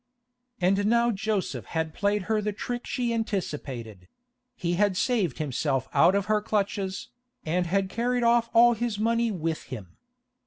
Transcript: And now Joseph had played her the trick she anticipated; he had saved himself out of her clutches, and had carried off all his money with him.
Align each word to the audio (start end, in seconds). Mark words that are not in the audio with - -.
And 0.59 0.87
now 0.87 1.11
Joseph 1.11 1.65
had 1.77 1.93
played 1.93 2.23
her 2.23 2.41
the 2.41 2.51
trick 2.51 2.87
she 2.87 3.13
anticipated; 3.13 4.07
he 4.55 4.73
had 4.73 4.97
saved 4.97 5.37
himself 5.37 5.87
out 5.93 6.15
of 6.15 6.25
her 6.25 6.41
clutches, 6.41 7.09
and 7.45 7.67
had 7.67 7.87
carried 7.87 8.23
off 8.23 8.49
all 8.51 8.73
his 8.73 8.97
money 8.97 9.29
with 9.29 9.65
him. 9.65 9.97